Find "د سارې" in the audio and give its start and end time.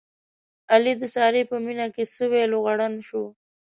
1.01-1.43